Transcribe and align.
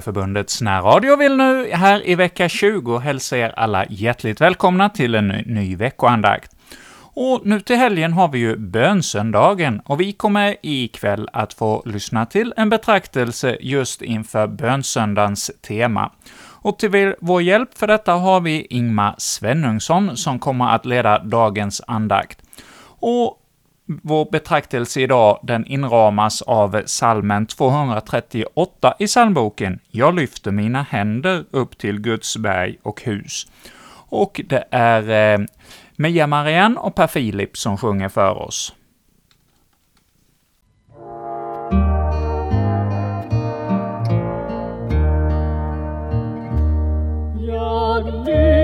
Kyrkliga 0.00 0.44
närradio 0.60 1.16
vill 1.16 1.36
nu 1.36 1.70
här 1.72 2.08
i 2.08 2.14
vecka 2.14 2.48
20 2.48 2.98
hälsa 2.98 3.38
er 3.38 3.52
alla 3.56 3.86
hjärtligt 3.88 4.40
välkomna 4.40 4.88
till 4.88 5.14
en 5.14 5.28
ny 5.28 5.76
veckoandakt. 5.76 6.56
Och 7.14 7.40
nu 7.44 7.60
till 7.60 7.76
helgen 7.76 8.12
har 8.12 8.28
vi 8.28 8.38
ju 8.38 8.56
bönsöndagen, 8.56 9.80
och 9.84 10.00
vi 10.00 10.12
kommer 10.12 10.56
ikväll 10.62 11.28
att 11.32 11.54
få 11.54 11.82
lyssna 11.86 12.26
till 12.26 12.54
en 12.56 12.68
betraktelse 12.68 13.56
just 13.60 14.02
inför 14.02 14.46
bönsöndagens 14.46 15.50
tema. 15.66 16.12
Och 16.60 16.78
till 16.78 17.14
vår 17.20 17.42
hjälp 17.42 17.78
för 17.78 17.86
detta 17.86 18.12
har 18.12 18.40
vi 18.40 18.66
Ingmar 18.70 19.14
Svenungsson, 19.18 20.16
som 20.16 20.38
kommer 20.38 20.74
att 20.74 20.86
leda 20.86 21.18
dagens 21.18 21.82
andakt. 21.86 22.38
Och 23.00 23.38
vår 23.88 24.28
betraktelse 24.30 25.00
idag, 25.00 25.38
den 25.42 25.66
inramas 25.66 26.42
av 26.42 26.82
salmen 26.86 27.46
238 27.46 28.94
i 28.98 29.06
psalmboken 29.06 29.78
”Jag 29.90 30.14
lyfter 30.14 30.50
mina 30.50 30.82
händer 30.82 31.44
upp 31.50 31.78
till 31.78 32.00
Guds 32.00 32.36
berg 32.36 32.78
och 32.82 33.02
hus”. 33.02 33.46
Och 34.10 34.40
det 34.48 34.64
är 34.70 35.34
eh, 35.34 35.46
Mia 35.96 36.26
Marianne 36.26 36.80
och 36.80 36.94
Per 36.94 37.06
Filip 37.06 37.56
som 37.56 37.78
sjunger 37.78 38.08
för 38.08 38.34
oss. 38.42 38.74
Guds 47.36 48.57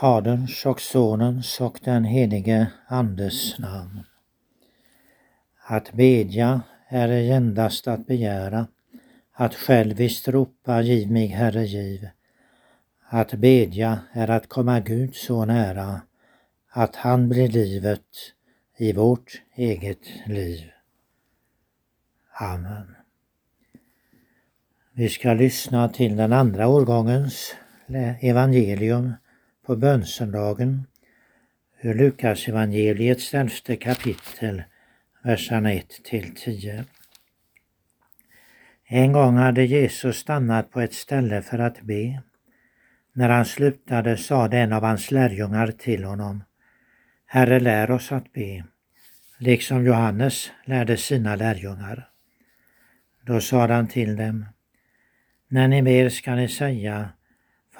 Faderns 0.00 0.66
och 0.66 0.80
Sonens 0.80 1.60
och 1.60 1.80
den 1.84 2.04
helige 2.04 2.66
Andes 2.86 3.58
namn. 3.58 4.00
Att 5.66 5.92
bedja 5.92 6.62
är 6.88 7.08
endast 7.08 7.88
att 7.88 8.06
begära, 8.06 8.66
att 9.32 9.54
själviskt 9.54 10.28
ropa 10.28 10.82
giv 10.82 11.10
mig 11.10 11.26
Herre 11.26 11.64
giv. 11.64 12.08
Att 13.08 13.34
bedja 13.34 13.98
är 14.12 14.30
att 14.30 14.48
komma 14.48 14.80
Gud 14.80 15.14
så 15.14 15.44
nära, 15.44 16.00
att 16.70 16.96
han 16.96 17.28
blir 17.28 17.48
livet 17.48 18.06
i 18.76 18.92
vårt 18.92 19.42
eget 19.54 20.26
liv. 20.26 20.70
Amen. 22.32 22.96
Vi 24.92 25.08
ska 25.08 25.34
lyssna 25.34 25.88
till 25.88 26.16
den 26.16 26.32
andra 26.32 26.68
årgångens 26.68 27.54
evangelium 28.20 29.12
på 29.70 29.76
bönsöndagen 29.76 30.86
ur 31.80 31.94
Lukas 31.94 32.48
evangeliets 32.48 33.34
elfte 33.34 33.76
kapitel, 33.76 34.62
verserna 35.22 35.72
1 35.72 36.04
till 36.04 36.34
10. 36.34 36.84
En 38.86 39.12
gång 39.12 39.36
hade 39.36 39.64
Jesus 39.64 40.16
stannat 40.16 40.70
på 40.70 40.80
ett 40.80 40.94
ställe 40.94 41.42
för 41.42 41.58
att 41.58 41.82
be. 41.82 42.22
När 43.12 43.28
han 43.28 43.44
slutade 43.44 44.16
sade 44.16 44.58
en 44.58 44.72
av 44.72 44.82
hans 44.82 45.10
lärjungar 45.10 45.70
till 45.70 46.04
honom 46.04 46.44
Herre, 47.26 47.60
lär 47.60 47.90
oss 47.90 48.12
att 48.12 48.32
be, 48.32 48.64
liksom 49.38 49.84
Johannes 49.84 50.50
lärde 50.64 50.96
sina 50.96 51.36
lärjungar. 51.36 52.08
Då 53.22 53.40
sade 53.40 53.74
han 53.74 53.88
till 53.88 54.16
dem 54.16 54.46
När 55.48 55.68
ni 55.68 55.82
ber 55.82 56.08
ska 56.08 56.34
ni 56.34 56.48
säga 56.48 57.10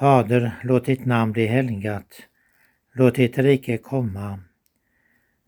Fader, 0.01 0.51
låt 0.63 0.85
ditt 0.85 1.05
namn 1.05 1.31
bli 1.31 1.45
helgat. 1.45 2.21
Låt 2.93 3.15
ditt 3.15 3.37
rike 3.37 3.77
komma. 3.77 4.39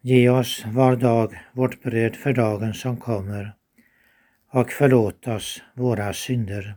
Ge 0.02 0.30
oss 0.30 0.66
var 0.66 0.96
dag 0.96 1.40
vårt 1.53 1.84
bröd 1.84 2.16
för 2.16 2.34
dagen 2.34 2.74
som 2.74 2.97
kommer 2.97 3.53
och 4.52 4.72
förlåt 4.72 5.28
oss 5.28 5.62
våra 5.75 6.14
synder. 6.14 6.75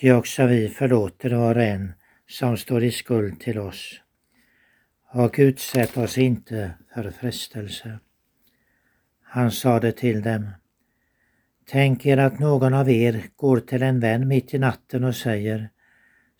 Ty 0.00 0.12
också 0.12 0.46
vi 0.46 0.68
förlåter 0.68 1.30
var 1.30 1.56
och 1.56 1.62
en 1.62 1.92
som 2.28 2.56
står 2.56 2.84
i 2.84 2.90
skuld 2.90 3.40
till 3.40 3.58
oss. 3.58 4.00
Och 5.12 5.34
utsätt 5.38 5.96
oss 5.96 6.18
inte 6.18 6.70
för 6.94 7.10
frestelse. 7.10 7.98
Han 9.22 9.50
sade 9.50 9.92
till 9.92 10.22
dem 10.22 10.50
Tänk 11.66 12.06
er 12.06 12.16
att 12.16 12.38
någon 12.38 12.74
av 12.74 12.90
er 12.90 13.22
går 13.36 13.60
till 13.60 13.82
en 13.82 14.00
vän 14.00 14.28
mitt 14.28 14.54
i 14.54 14.58
natten 14.58 15.04
och 15.04 15.16
säger 15.16 15.68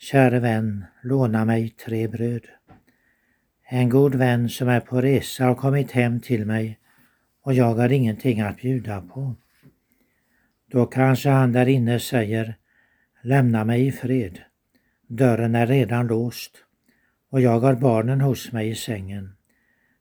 Käre 0.03 0.41
vän, 0.41 0.85
låna 1.03 1.45
mig 1.45 1.71
tre 1.71 2.09
bröd. 2.09 2.47
En 3.69 3.89
god 3.89 4.15
vän 4.15 4.49
som 4.49 4.69
är 4.69 4.81
på 4.81 5.01
resa 5.01 5.45
har 5.45 5.55
kommit 5.55 5.91
hem 5.91 6.21
till 6.21 6.47
mig 6.47 6.79
och 7.43 7.55
jag 7.55 7.75
har 7.75 7.93
ingenting 7.93 8.41
att 8.41 8.57
bjuda 8.57 9.01
på. 9.01 9.37
Då 10.67 10.87
kanske 10.87 11.29
han 11.29 11.53
där 11.53 11.69
inne 11.69 12.01
säger 12.01 12.57
Lämna 13.23 13.65
mig 13.65 13.87
i 13.87 13.93
fred. 13.93 14.39
Dörren 15.07 15.55
är 15.55 15.67
redan 15.67 16.07
låst 16.07 16.53
och 17.31 17.41
jag 17.41 17.61
har 17.61 17.75
barnen 17.75 18.21
hos 18.21 18.53
mig 18.53 18.69
i 18.69 18.75
sängen. 18.75 19.33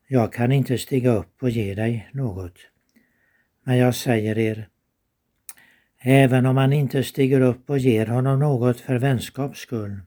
Jag 0.08 0.32
kan 0.32 0.52
inte 0.52 0.78
stiga 0.78 1.10
upp 1.10 1.42
och 1.42 1.50
ge 1.50 1.74
dig 1.74 2.08
något. 2.12 2.58
Men 3.64 3.76
jag 3.76 3.94
säger 3.94 4.38
er, 4.38 4.68
Även 6.04 6.46
om 6.46 6.56
han 6.56 6.72
inte 6.72 7.02
stiger 7.02 7.40
upp 7.40 7.70
och 7.70 7.78
ger 7.78 8.06
honom 8.06 8.38
något 8.38 8.80
för 8.80 8.98
vänskaps 8.98 9.60
skull, 9.60 10.00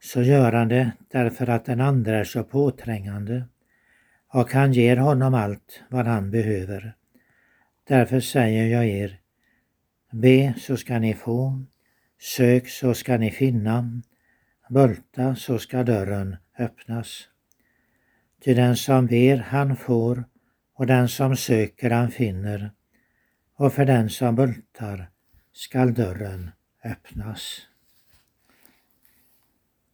så 0.00 0.22
gör 0.22 0.52
han 0.52 0.68
det 0.68 0.92
därför 1.10 1.46
att 1.50 1.64
den 1.64 1.80
andra 1.80 2.18
är 2.18 2.24
så 2.24 2.44
påträngande 2.44 3.44
och 4.32 4.52
han 4.52 4.72
ger 4.72 4.96
honom 4.96 5.34
allt 5.34 5.82
vad 5.88 6.06
han 6.06 6.30
behöver. 6.30 6.94
Därför 7.88 8.20
säger 8.20 8.66
jag 8.66 8.86
er, 8.86 9.20
be 10.12 10.54
så 10.58 10.76
ska 10.76 10.98
ni 10.98 11.14
få, 11.14 11.64
sök 12.20 12.68
så 12.68 12.94
ska 12.94 13.18
ni 13.18 13.30
finna, 13.30 14.02
bulta 14.70 15.34
så 15.34 15.58
ska 15.58 15.82
dörren 15.82 16.36
öppnas. 16.58 17.28
Till 18.40 18.56
den 18.56 18.76
som 18.76 19.06
ber 19.06 19.36
han 19.36 19.76
får 19.76 20.24
och 20.74 20.86
den 20.86 21.08
som 21.08 21.36
söker 21.36 21.90
han 21.90 22.10
finner 22.10 22.70
och 23.58 23.72
för 23.72 23.84
den 23.84 24.10
som 24.10 24.34
bultar 24.34 25.10
skall 25.52 25.94
dörren 25.94 26.50
öppnas. 26.84 27.60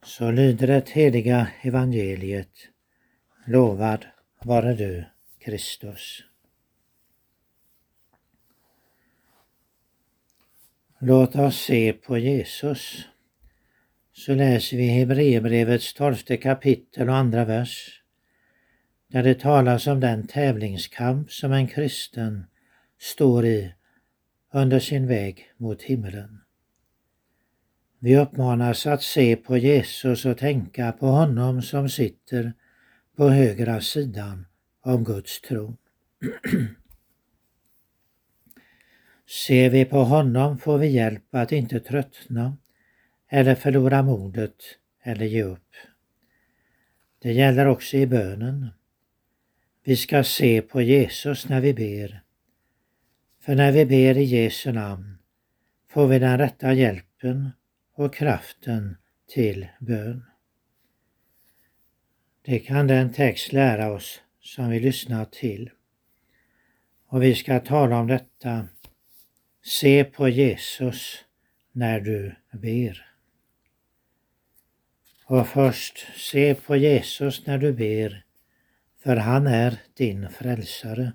Så 0.03 0.31
lyder 0.31 0.67
det 0.67 0.89
heliga 0.89 1.47
evangeliet. 1.61 2.69
Lovad 3.47 4.05
vare 4.43 4.73
du, 4.73 5.05
Kristus. 5.39 6.23
Låt 10.99 11.35
oss 11.35 11.57
se 11.57 11.93
på 11.93 12.17
Jesus. 12.17 13.07
Så 14.11 14.35
läser 14.35 14.77
vi 14.77 14.87
Hebreerbrevets 14.87 15.93
tolfte 15.93 16.37
kapitel 16.37 17.09
och 17.09 17.15
andra 17.15 17.45
vers, 17.45 18.01
där 19.07 19.23
det 19.23 19.39
talas 19.39 19.87
om 19.87 19.99
den 19.99 20.27
tävlingskamp 20.27 21.31
som 21.31 21.51
en 21.51 21.67
kristen 21.67 22.45
står 23.05 23.45
i 23.45 23.73
under 24.53 24.79
sin 24.79 25.07
väg 25.07 25.53
mot 25.57 25.81
himlen. 25.81 26.41
Vi 27.99 28.17
uppmanas 28.17 28.87
att 28.87 29.03
se 29.03 29.35
på 29.35 29.57
Jesus 29.57 30.25
och 30.25 30.37
tänka 30.37 30.91
på 30.91 31.05
honom 31.05 31.61
som 31.61 31.89
sitter 31.89 32.53
på 33.15 33.29
högra 33.29 33.81
sidan 33.81 34.45
om 34.81 35.03
Guds 35.03 35.41
tron. 35.41 35.77
Ser 39.45 39.69
vi 39.69 39.85
på 39.85 40.03
honom 40.03 40.57
får 40.57 40.77
vi 40.77 40.87
hjälp 40.87 41.35
att 41.35 41.51
inte 41.51 41.79
tröttna 41.79 42.57
eller 43.29 43.55
förlora 43.55 44.03
modet 44.03 44.55
eller 45.03 45.25
ge 45.25 45.43
upp. 45.43 45.75
Det 47.19 47.33
gäller 47.33 47.65
också 47.65 47.97
i 47.97 48.07
bönen. 48.07 48.67
Vi 49.83 49.95
ska 49.95 50.23
se 50.23 50.61
på 50.61 50.81
Jesus 50.81 51.49
när 51.49 51.61
vi 51.61 51.73
ber 51.73 52.24
för 53.45 53.55
när 53.55 53.71
vi 53.71 53.85
ber 53.85 54.17
i 54.17 54.23
Jesu 54.23 54.71
namn 54.71 55.17
får 55.87 56.07
vi 56.07 56.19
den 56.19 56.37
rätta 56.37 56.73
hjälpen 56.73 57.49
och 57.95 58.13
kraften 58.13 58.97
till 59.33 59.67
bön. 59.79 60.25
Det 62.41 62.59
kan 62.59 62.87
den 62.87 63.13
text 63.13 63.53
lära 63.53 63.91
oss 63.91 64.21
som 64.41 64.69
vi 64.69 64.79
lyssnar 64.79 65.25
till. 65.25 65.69
Och 67.07 67.23
vi 67.23 67.35
ska 67.35 67.59
tala 67.59 67.99
om 67.99 68.07
detta. 68.07 68.67
Se 69.63 70.03
på 70.03 70.29
Jesus 70.29 71.25
när 71.71 71.99
du 71.99 72.35
ber. 72.51 73.05
Och 75.25 75.47
först, 75.47 76.07
se 76.15 76.55
på 76.55 76.75
Jesus 76.75 77.45
när 77.45 77.57
du 77.57 77.73
ber, 77.73 78.25
för 79.03 79.15
han 79.15 79.47
är 79.47 79.77
din 79.93 80.29
frälsare. 80.29 81.13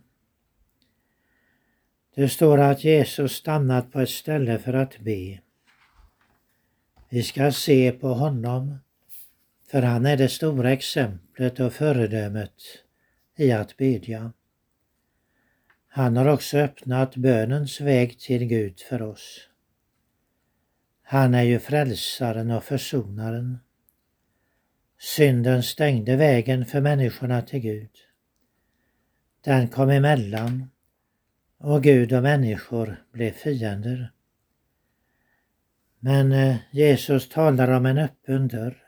Det 2.20 2.28
står 2.28 2.58
att 2.58 2.84
Jesus 2.84 3.32
stannat 3.32 3.92
på 3.92 4.00
ett 4.00 4.10
ställe 4.10 4.58
för 4.58 4.72
att 4.72 4.98
be. 4.98 5.40
Vi 7.08 7.22
ska 7.22 7.52
se 7.52 7.92
på 7.92 8.08
honom, 8.08 8.78
för 9.70 9.82
han 9.82 10.06
är 10.06 10.16
det 10.16 10.28
stora 10.28 10.72
exemplet 10.72 11.60
och 11.60 11.72
föredömet 11.72 12.52
i 13.36 13.52
att 13.52 13.76
bedja. 13.76 14.32
Han 15.88 16.16
har 16.16 16.26
också 16.26 16.58
öppnat 16.58 17.16
bönens 17.16 17.80
väg 17.80 18.18
till 18.18 18.44
Gud 18.44 18.80
för 18.80 19.02
oss. 19.02 19.48
Han 21.02 21.34
är 21.34 21.42
ju 21.42 21.58
frälsaren 21.58 22.50
och 22.50 22.64
försonaren. 22.64 23.58
Synden 24.98 25.62
stängde 25.62 26.16
vägen 26.16 26.66
för 26.66 26.80
människorna 26.80 27.42
till 27.42 27.60
Gud. 27.60 27.90
Den 29.44 29.68
kom 29.68 29.90
emellan 29.90 30.68
och 31.62 31.82
Gud 31.82 32.12
och 32.12 32.22
människor 32.22 33.04
blev 33.12 33.32
fiender. 33.32 34.12
Men 35.98 36.32
eh, 36.32 36.56
Jesus 36.70 37.28
talar 37.28 37.70
om 37.70 37.86
en 37.86 37.98
öppen 37.98 38.48
dörr. 38.48 38.82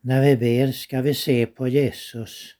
När 0.00 0.22
vi 0.22 0.36
ber 0.36 0.72
ska 0.72 1.02
vi 1.02 1.14
se 1.14 1.46
på 1.46 1.68
Jesus 1.68 2.54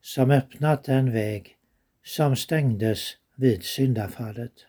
som 0.00 0.30
öppnat 0.30 0.84
den 0.84 1.12
väg 1.12 1.56
som 2.04 2.36
stängdes 2.36 3.16
vid 3.34 3.62
syndafallet. 3.62 4.66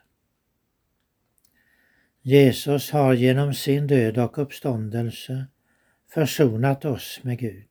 Jesus 2.22 2.92
har 2.92 3.14
genom 3.14 3.54
sin 3.54 3.88
död 3.88 4.18
och 4.18 4.38
uppståndelse 4.38 5.46
försonat 6.14 6.86
oss 6.86 7.20
med 7.24 7.40
Gud. 7.40 7.70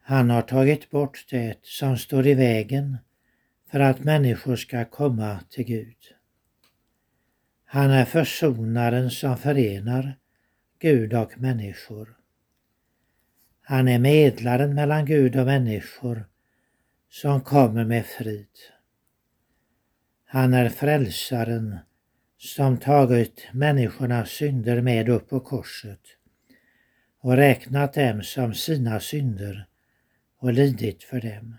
Han 0.00 0.30
har 0.30 0.42
tagit 0.42 0.90
bort 0.90 1.26
det 1.30 1.58
som 1.62 1.98
står 1.98 2.26
i 2.26 2.34
vägen 2.34 2.98
för 3.70 3.80
att 3.80 4.04
människor 4.04 4.56
ska 4.56 4.84
komma 4.84 5.40
till 5.50 5.64
Gud. 5.64 5.96
Han 7.64 7.90
är 7.90 8.04
försonaren 8.04 9.10
som 9.10 9.36
förenar 9.36 10.18
Gud 10.78 11.14
och 11.14 11.38
människor. 11.38 12.16
Han 13.62 13.88
är 13.88 13.98
medlaren 13.98 14.74
mellan 14.74 15.04
Gud 15.04 15.36
och 15.36 15.46
människor 15.46 16.24
som 17.10 17.40
kommer 17.40 17.84
med 17.84 18.06
frid. 18.06 18.48
Han 20.24 20.54
är 20.54 20.68
frälsaren 20.68 21.78
som 22.38 22.78
tagit 22.78 23.48
människornas 23.52 24.30
synder 24.30 24.80
med 24.80 25.08
upp 25.08 25.28
på 25.28 25.40
korset 25.40 26.00
och 27.20 27.36
räknat 27.36 27.92
dem 27.94 28.22
som 28.22 28.54
sina 28.54 29.00
synder 29.00 29.66
och 30.38 30.52
lidit 30.52 31.02
för 31.04 31.20
dem. 31.20 31.56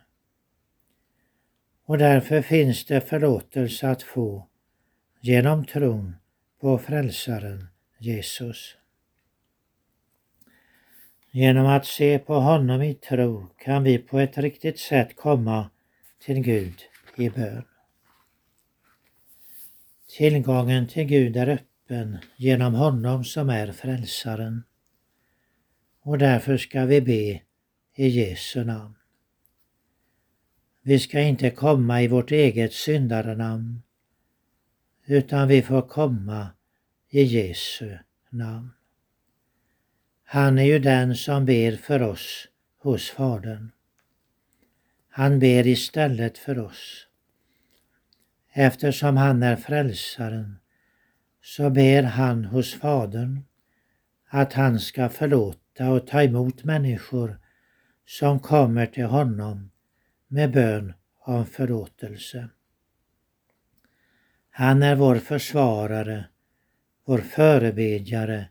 Och 1.90 1.98
därför 1.98 2.42
finns 2.42 2.86
det 2.86 3.02
förlåtelse 3.02 3.90
att 3.90 4.04
få 4.04 4.48
genom 5.22 5.66
tron 5.66 6.16
på 6.62 6.78
frälsaren 6.78 7.68
Jesus. 7.98 8.76
Genom 11.32 11.66
att 11.66 11.86
se 11.86 12.20
på 12.20 12.34
honom 12.34 12.82
i 12.82 12.94
tro 12.94 13.48
kan 13.58 13.84
vi 13.84 13.98
på 13.98 14.20
ett 14.20 14.38
riktigt 14.38 14.80
sätt 14.80 15.16
komma 15.16 15.70
till 16.26 16.40
Gud 16.40 16.82
i 17.16 17.30
bön. 17.30 17.66
Tillgången 20.18 20.88
till 20.88 21.06
Gud 21.06 21.38
är 21.38 21.48
öppen 21.48 22.18
genom 22.36 22.74
honom 22.74 23.24
som 23.24 23.50
är 23.50 23.72
frälsaren. 23.72 24.64
Och 26.02 26.18
därför 26.18 26.58
ska 26.58 26.86
vi 26.86 27.02
be 27.02 27.42
i 28.04 28.08
Jesu 28.08 28.64
namn. 28.64 28.99
Vi 30.82 31.00
ska 31.00 31.22
inte 31.22 31.50
komma 31.50 32.02
i 32.02 32.08
vårt 32.08 32.32
eget 32.32 32.74
syndarenamn 32.74 33.82
utan 35.06 35.48
vi 35.48 35.62
får 35.62 35.82
komma 35.82 36.48
i 37.10 37.24
Jesu 37.24 37.98
namn. 38.30 38.70
Han 40.24 40.58
är 40.58 40.64
ju 40.64 40.80
den 40.80 41.16
som 41.16 41.46
ber 41.46 41.76
för 41.76 42.02
oss 42.02 42.48
hos 42.78 43.10
Fadern. 43.10 43.72
Han 45.10 45.40
ber 45.40 45.68
istället 45.68 46.38
för 46.38 46.60
oss. 46.60 47.08
Eftersom 48.54 49.18
han 49.18 49.44
är 49.44 49.56
frälsaren 49.56 50.60
så 51.42 51.70
ber 51.70 52.04
han 52.04 52.46
hos 52.46 52.74
Fadern 52.74 53.44
att 54.28 54.54
han 54.54 54.80
ska 54.80 55.10
förlåta 55.10 55.90
och 55.90 56.08
ta 56.08 56.24
emot 56.24 56.64
människor 56.64 57.40
som 58.06 58.40
kommer 58.40 58.86
till 58.86 59.06
honom 59.06 59.72
med 60.32 60.52
bön 60.52 60.94
om 61.20 61.46
förlåtelse. 61.46 62.50
Han 64.50 64.84
är 64.84 64.96
vår 64.96 65.16
försvarare, 65.16 66.26
vår 67.06 67.18
förebedjare 67.18 68.50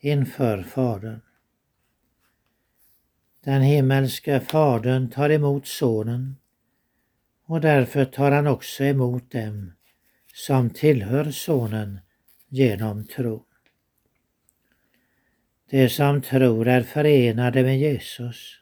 inför 0.00 0.62
Fadern. 0.62 1.20
Den 3.44 3.62
himmelske 3.62 4.40
Fadern 4.40 5.10
tar 5.10 5.30
emot 5.30 5.66
Sonen 5.66 6.36
och 7.44 7.60
därför 7.60 8.04
tar 8.04 8.30
han 8.30 8.46
också 8.46 8.84
emot 8.84 9.30
dem 9.30 9.72
som 10.34 10.70
tillhör 10.70 11.30
Sonen 11.30 12.00
genom 12.48 13.06
tro. 13.06 13.46
De 15.70 15.88
som 15.88 16.22
tror 16.22 16.68
är 16.68 16.82
förenade 16.82 17.62
med 17.62 17.78
Jesus. 17.78 18.61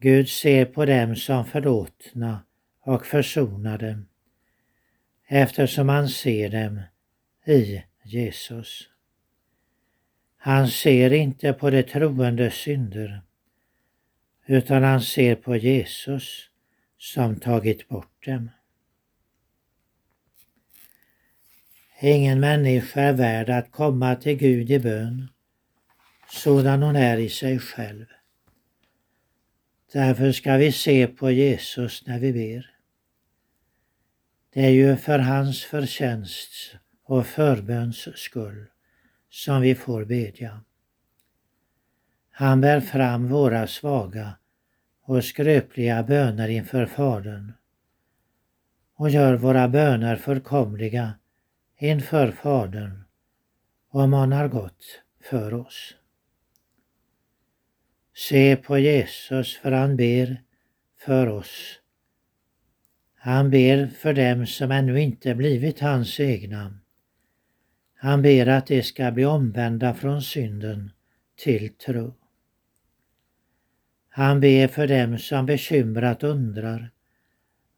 Gud 0.00 0.28
ser 0.28 0.64
på 0.64 0.84
dem 0.84 1.16
som 1.16 1.44
förlåtna 1.44 2.44
och 2.80 3.06
försonade 3.06 4.02
eftersom 5.26 5.88
han 5.88 6.08
ser 6.08 6.48
dem 6.48 6.80
i 7.46 7.82
Jesus. 8.02 8.88
Han 10.36 10.68
ser 10.68 11.12
inte 11.12 11.52
på 11.52 11.70
de 11.70 11.82
troendes 11.82 12.54
synder 12.54 13.22
utan 14.46 14.82
han 14.82 15.00
ser 15.00 15.34
på 15.34 15.56
Jesus 15.56 16.50
som 16.98 17.40
tagit 17.40 17.88
bort 17.88 18.26
dem. 18.26 18.50
Ingen 22.00 22.40
människa 22.40 23.00
är 23.00 23.12
värd 23.12 23.50
att 23.50 23.70
komma 23.70 24.16
till 24.16 24.36
Gud 24.36 24.70
i 24.70 24.78
bön 24.78 25.28
sådan 26.28 26.82
hon 26.82 26.96
är 26.96 27.18
i 27.18 27.28
sig 27.28 27.58
själv. 27.58 28.06
Därför 29.94 30.32
ska 30.32 30.56
vi 30.56 30.72
se 30.72 31.06
på 31.06 31.30
Jesus 31.30 32.06
när 32.06 32.18
vi 32.18 32.32
ber. 32.32 32.70
Det 34.52 34.64
är 34.64 34.70
ju 34.70 34.96
för 34.96 35.18
hans 35.18 35.64
förtjänst 35.64 36.76
och 37.04 37.26
förböns 37.26 38.18
skull 38.18 38.66
som 39.30 39.60
vi 39.60 39.74
får 39.74 40.04
bedja. 40.04 40.60
Han 42.30 42.60
bär 42.60 42.80
fram 42.80 43.28
våra 43.28 43.66
svaga 43.66 44.32
och 45.02 45.24
skröpliga 45.24 46.02
böner 46.02 46.48
inför 46.48 46.86
Fadern 46.86 47.52
och 48.94 49.10
gör 49.10 49.34
våra 49.34 49.68
böner 49.68 50.16
förkomliga 50.16 51.14
inför 51.78 52.32
Fadern 52.32 53.04
och 53.90 54.08
manar 54.08 54.48
gott 54.48 54.84
för 55.20 55.54
oss. 55.54 55.94
Se 58.16 58.56
på 58.56 58.78
Jesus 58.78 59.56
för 59.56 59.72
han 59.72 59.96
ber 59.96 60.42
för 60.98 61.26
oss. 61.26 61.80
Han 63.14 63.50
ber 63.50 63.86
för 63.86 64.14
dem 64.14 64.46
som 64.46 64.70
ännu 64.70 65.00
inte 65.00 65.34
blivit 65.34 65.80
hans 65.80 66.20
egna. 66.20 66.78
Han 67.94 68.22
ber 68.22 68.46
att 68.46 68.66
de 68.66 68.82
ska 68.82 69.10
bli 69.10 69.24
omvända 69.24 69.94
från 69.94 70.22
synden 70.22 70.90
till 71.36 71.74
tro. 71.74 72.14
Han 74.08 74.40
ber 74.40 74.68
för 74.68 74.86
dem 74.86 75.18
som 75.18 75.46
bekymrat 75.46 76.22
undrar 76.22 76.90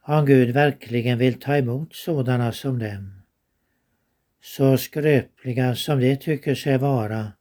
om 0.03 0.27
Gud 0.27 0.51
verkligen 0.51 1.19
vill 1.19 1.41
ta 1.41 1.57
emot 1.57 1.95
sådana 1.95 2.53
som 2.53 2.79
dem. 2.79 3.23
Så 4.43 4.77
skröpliga 4.77 5.75
som 5.75 6.01
de 6.01 6.17
tycker 6.17 6.55
sig 6.55 6.79
vara 6.79 7.33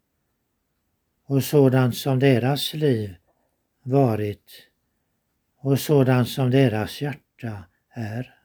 och 1.26 1.44
sådant 1.44 1.96
som 1.96 2.20
deras 2.20 2.74
liv 2.74 3.16
varit 3.84 4.68
och 5.58 5.80
sådant 5.80 6.30
som 6.30 6.52
deras 6.52 7.02
hjärta 7.02 7.64
är. 7.90 8.36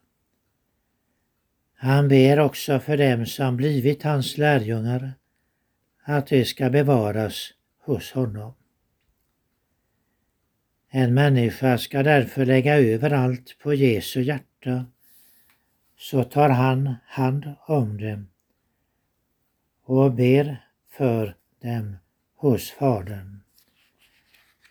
Han 1.75 2.08
ber 2.08 2.40
också 2.40 2.80
för 2.80 2.96
dem 2.96 3.26
som 3.26 3.56
blivit 3.56 4.02
hans 4.02 4.38
lärjungar 4.38 5.12
att 6.02 6.26
de 6.26 6.44
ska 6.44 6.70
bevaras 6.70 7.52
hos 7.78 8.12
honom. 8.12 8.54
En 10.88 11.14
människa 11.14 11.78
ska 11.78 12.02
därför 12.02 12.46
lägga 12.46 12.78
över 12.78 13.10
allt 13.10 13.58
på 13.62 13.75
Jesu 13.75 14.22
hjärta 14.22 14.87
så 15.96 16.25
tar 16.25 16.49
han 16.49 16.94
hand 17.06 17.54
om 17.66 18.00
dem 18.00 18.28
och 19.84 20.12
ber 20.12 20.66
för 20.90 21.37
dem 21.62 21.96
hos 22.40 22.70
Fadern. 22.70 23.40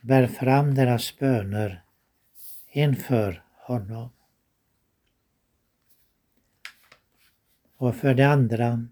Bär 0.02 0.28
fram 0.28 0.76
deras 0.76 1.18
böner 1.20 1.84
inför 2.72 3.44
honom. 3.56 4.10
Och 7.78 7.96
för 7.96 8.14
det 8.14 8.28
andra, 8.28 8.88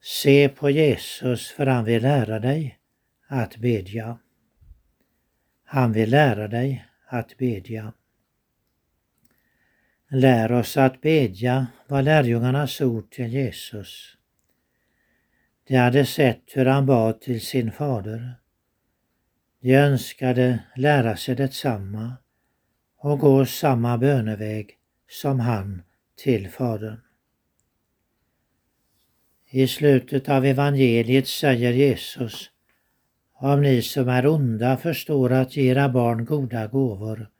se 0.00 0.48
på 0.48 0.70
Jesus 0.70 1.50
för 1.50 1.66
han 1.66 1.84
vill 1.84 2.02
lära 2.02 2.38
dig 2.38 2.78
att 3.26 3.56
bedja. 3.56 4.18
Han 5.64 5.92
vill 5.92 6.10
lära 6.10 6.48
dig 6.48 6.86
att 7.06 7.36
bedja. 7.36 7.92
Lär 10.08 10.52
oss 10.52 10.76
att 10.76 11.00
bedja 11.00 11.66
var 11.86 12.02
lärjungarnas 12.02 12.80
ord 12.80 13.10
till 13.10 13.32
Jesus. 13.32 14.19
De 15.70 15.76
hade 15.76 16.06
sett 16.06 16.42
hur 16.54 16.66
han 16.66 16.86
bad 16.86 17.20
till 17.20 17.40
sin 17.40 17.72
fader. 17.72 18.34
De 19.60 19.74
önskade 19.74 20.58
lära 20.76 21.16
sig 21.16 21.36
detsamma 21.36 22.16
och 22.98 23.18
gå 23.18 23.46
samma 23.46 23.98
böneväg 23.98 24.78
som 25.08 25.40
han 25.40 25.82
till 26.16 26.48
Fadern. 26.48 27.00
I 29.50 29.66
slutet 29.66 30.28
av 30.28 30.44
evangeliet 30.44 31.28
säger 31.28 31.72
Jesus 31.72 32.50
Om 33.32 33.62
ni 33.62 33.82
som 33.82 34.08
är 34.08 34.26
onda 34.26 34.76
förstår 34.76 35.32
att 35.32 35.56
ge 35.56 35.70
era 35.70 35.88
barn 35.88 36.24
goda 36.24 36.66
gåvor 36.66 37.30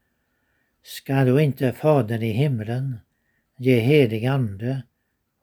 ska 0.83 1.25
då 1.25 1.41
inte 1.41 1.73
Fadern 1.73 2.23
i 2.23 2.33
himlen 2.33 2.99
ge 3.57 3.81
helig 3.81 4.27
ande 4.27 4.83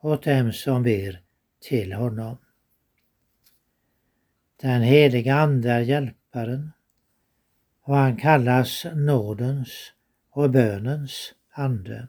åt 0.01 0.23
dem 0.23 0.53
som 0.53 0.83
ber 0.83 1.21
till 1.61 1.93
honom. 1.93 2.37
Den 4.61 4.81
heliga 4.81 5.35
Ande 5.35 5.71
är 5.71 5.79
hjälparen 5.79 6.71
och 7.81 7.95
han 7.95 8.17
kallas 8.17 8.85
nådens 8.95 9.93
och 10.29 10.49
bönens 10.49 11.33
ande. 11.51 12.07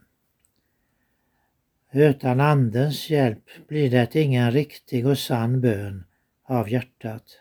Utan 1.91 2.39
Andens 2.39 3.09
hjälp 3.09 3.67
blir 3.67 3.91
det 3.91 4.15
ingen 4.15 4.51
riktig 4.51 5.07
och 5.07 5.17
sann 5.17 5.61
bön 5.61 6.03
av 6.43 6.69
hjärtat. 6.69 7.39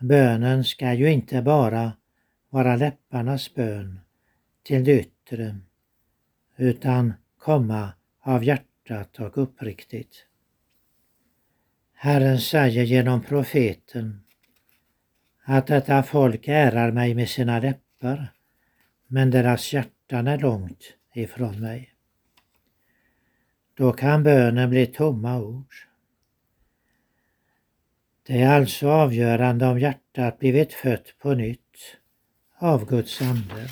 Bönen 0.00 0.64
ska 0.64 0.92
ju 0.92 1.12
inte 1.12 1.42
bara 1.42 1.92
vara 2.50 2.76
läpparnas 2.76 3.54
bön 3.54 4.00
till 4.62 4.84
det 4.84 5.00
yttre 5.00 5.60
utan 6.56 7.12
komma 7.38 7.92
av 8.20 8.44
hjärtat 8.44 9.18
och 9.18 9.38
uppriktigt. 9.38 10.26
Herren 12.04 12.40
säger 12.40 12.84
genom 12.84 13.22
profeten 13.22 14.24
att 15.44 15.66
detta 15.66 16.02
folk 16.02 16.48
ärar 16.48 16.92
mig 16.92 17.14
med 17.14 17.28
sina 17.28 17.60
läppar 17.60 18.32
men 19.06 19.30
deras 19.30 19.72
hjärtan 19.72 20.26
är 20.26 20.38
långt 20.38 20.94
ifrån 21.14 21.60
mig. 21.60 21.94
Då 23.74 23.92
kan 23.92 24.22
bönen 24.22 24.70
bli 24.70 24.86
tomma 24.86 25.40
ord. 25.40 25.74
Det 28.22 28.42
är 28.42 28.56
alltså 28.56 28.88
avgörande 28.88 29.66
om 29.66 29.78
hjärtat 29.78 30.38
blivit 30.38 30.72
fött 30.72 31.14
på 31.18 31.34
nytt 31.34 31.96
av 32.58 32.86
Guds 32.86 33.22
ande. 33.22 33.68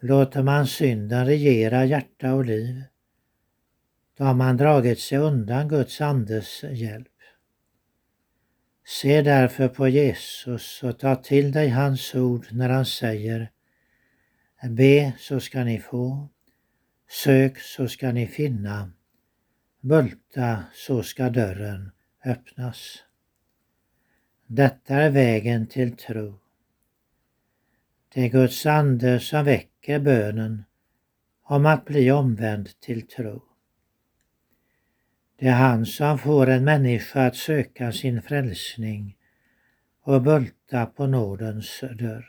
Låter 0.00 0.42
man 0.42 0.66
synden 0.66 1.26
regera 1.26 1.84
hjärta 1.84 2.34
och 2.34 2.44
liv, 2.44 2.82
då 4.20 4.26
har 4.26 4.34
man 4.34 4.56
dragit 4.56 5.00
sig 5.00 5.18
undan 5.18 5.68
Guds 5.68 6.00
andes 6.00 6.62
hjälp. 6.62 7.18
Se 8.86 9.22
därför 9.22 9.68
på 9.68 9.88
Jesus 9.88 10.82
och 10.82 10.98
ta 10.98 11.16
till 11.16 11.52
dig 11.52 11.68
hans 11.68 12.14
ord 12.14 12.46
när 12.52 12.68
han 12.68 12.86
säger 12.86 13.50
Be 14.68 15.12
så 15.18 15.40
ska 15.40 15.64
ni 15.64 15.78
få, 15.78 16.28
sök 17.10 17.58
så 17.58 17.88
ska 17.88 18.12
ni 18.12 18.26
finna, 18.26 18.90
bulta 19.80 20.64
så 20.74 21.02
ska 21.02 21.30
dörren 21.30 21.90
öppnas. 22.24 23.04
Detta 24.46 24.94
är 24.94 25.10
vägen 25.10 25.66
till 25.66 25.96
tro. 25.96 26.38
Det 28.14 28.24
är 28.24 28.28
Guds 28.28 28.66
ande 28.66 29.20
som 29.20 29.44
väcker 29.44 29.98
bönen 29.98 30.64
om 31.42 31.66
att 31.66 31.84
bli 31.84 32.10
omvänd 32.10 32.80
till 32.80 33.06
tro. 33.06 33.49
Det 35.40 35.48
är 35.48 35.52
han 35.52 35.86
som 35.86 36.18
får 36.18 36.46
en 36.46 36.64
människa 36.64 37.26
att 37.26 37.36
söka 37.36 37.92
sin 37.92 38.22
frälsning 38.22 39.16
och 40.02 40.22
bulta 40.22 40.86
på 40.86 41.06
nådens 41.06 41.80
dörr. 41.80 42.26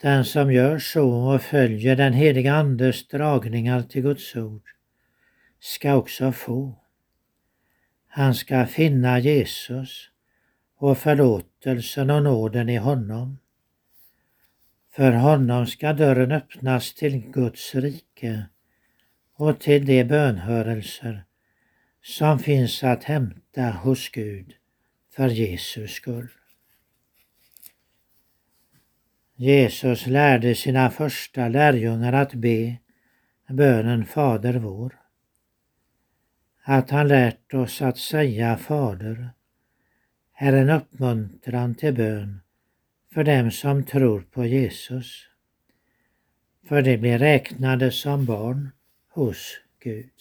Den 0.00 0.24
som 0.24 0.52
gör 0.52 0.78
så 0.78 1.10
och 1.10 1.42
följer 1.42 1.96
den 1.96 2.12
heliga 2.12 2.54
Andes 2.54 3.08
dragningar 3.08 3.82
till 3.82 4.02
Guds 4.02 4.36
ord 4.36 4.62
ska 5.60 5.94
också 5.94 6.32
få. 6.32 6.78
Han 8.06 8.34
ska 8.34 8.66
finna 8.66 9.18
Jesus 9.18 10.10
och 10.76 10.98
förlåtelsen 10.98 12.10
och 12.10 12.22
nåden 12.22 12.68
i 12.68 12.76
honom. 12.76 13.38
För 14.90 15.12
honom 15.12 15.66
ska 15.66 15.92
dörren 15.92 16.32
öppnas 16.32 16.94
till 16.94 17.18
Guds 17.18 17.74
rike 17.74 18.46
och 19.42 19.60
till 19.60 19.86
de 19.86 20.04
bönhörelser 20.04 21.24
som 22.02 22.38
finns 22.38 22.84
att 22.84 23.04
hämta 23.04 23.70
hos 23.70 24.08
Gud 24.08 24.54
för 25.14 25.28
Jesus 25.28 25.90
skull. 25.90 26.28
Jesus 29.36 30.06
lärde 30.06 30.54
sina 30.54 30.90
första 30.90 31.48
lärjungar 31.48 32.12
att 32.12 32.34
be 32.34 32.76
bönen 33.48 34.04
Fader 34.04 34.54
vår. 34.54 35.00
Att 36.62 36.90
han 36.90 37.08
lärt 37.08 37.54
oss 37.54 37.82
att 37.82 37.98
säga 37.98 38.56
Fader 38.56 39.30
är 40.36 40.52
en 40.52 40.70
uppmuntran 40.70 41.74
till 41.74 41.94
bön 41.94 42.40
för 43.14 43.24
dem 43.24 43.50
som 43.50 43.84
tror 43.84 44.20
på 44.20 44.46
Jesus. 44.46 45.26
För 46.68 46.82
de 46.82 46.96
blir 46.96 47.18
räknade 47.18 47.90
som 47.90 48.24
barn 48.24 48.70
hos 49.14 49.60
Gud. 49.80 50.12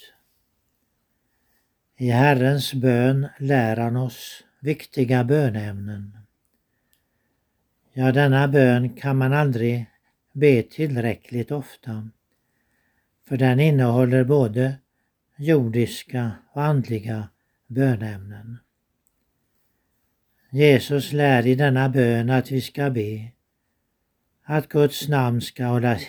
I 1.98 2.10
Herrens 2.10 2.74
bön 2.74 3.28
lär 3.40 3.78
han 3.78 3.96
oss 3.96 4.44
viktiga 4.60 5.24
bönämnen. 5.24 6.18
Ja, 7.94 8.12
denna 8.12 8.48
bön 8.48 8.90
kan 8.90 9.18
man 9.18 9.34
aldrig 9.34 9.86
be 10.32 10.64
tillräckligt 10.64 11.52
ofta, 11.52 12.10
för 13.28 13.38
den 13.38 13.60
innehåller 13.60 14.24
både 14.24 14.76
jordiska 15.36 16.32
och 16.54 16.64
andliga 16.64 17.30
bönämnen. 17.68 18.58
Jesus 20.50 21.12
lär 21.12 21.48
i 21.48 21.56
denna 21.56 21.90
bön 21.90 22.30
att 22.30 22.52
vi 22.52 22.62
ska 22.62 22.90
be 22.90 23.32
att 24.44 24.70
Guds 24.70 25.08
namn 25.08 25.42
ska 25.42 25.66
hållas 25.66 26.02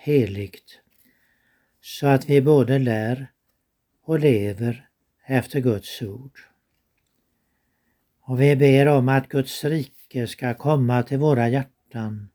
heligt 0.00 0.79
så 1.80 2.06
att 2.06 2.30
vi 2.30 2.40
både 2.40 2.78
lär 2.78 3.32
och 4.02 4.18
lever 4.18 4.88
efter 5.26 5.60
Guds 5.60 6.02
ord. 6.02 6.38
Och 8.22 8.40
vi 8.40 8.56
ber 8.56 8.86
om 8.88 9.08
att 9.08 9.28
Guds 9.28 9.64
rike 9.64 10.26
ska 10.26 10.54
komma 10.54 11.02
till 11.02 11.18
våra 11.18 11.48
hjärtan 11.48 12.28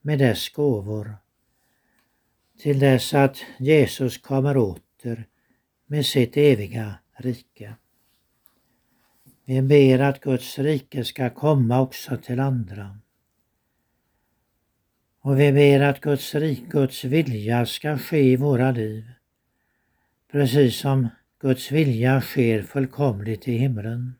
med 0.00 0.18
dess 0.18 0.48
gåvor 0.48 1.16
till 2.60 2.78
dess 2.78 3.14
att 3.14 3.36
Jesus 3.58 4.18
kommer 4.18 4.56
åter 4.56 5.24
med 5.86 6.06
sitt 6.06 6.36
eviga 6.36 6.94
rike. 7.16 7.74
Vi 9.44 9.62
ber 9.62 9.98
att 9.98 10.20
Guds 10.20 10.58
rike 10.58 11.04
ska 11.04 11.30
komma 11.30 11.80
också 11.80 12.16
till 12.16 12.40
andra. 12.40 12.98
Och 15.22 15.40
vi 15.40 15.52
ber 15.52 15.80
att 15.80 16.00
Guds 16.00 16.34
rik, 16.34 16.68
Guds 16.68 17.04
vilja 17.04 17.66
ska 17.66 17.98
ske 17.98 18.22
i 18.22 18.36
våra 18.36 18.70
liv. 18.70 19.04
Precis 20.32 20.76
som 20.76 21.08
Guds 21.40 21.72
vilja 21.72 22.20
sker 22.20 22.62
fullkomligt 22.62 23.48
i 23.48 23.52
himlen. 23.52 24.14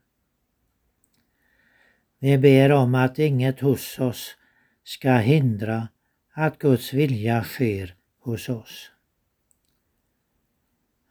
Vi 2.18 2.38
ber 2.38 2.72
om 2.72 2.94
att 2.94 3.18
inget 3.18 3.60
hos 3.60 3.98
oss 3.98 4.36
ska 4.84 5.12
hindra 5.12 5.88
att 6.32 6.58
Guds 6.58 6.92
vilja 6.92 7.44
sker 7.44 7.94
hos 8.20 8.48
oss. 8.48 8.90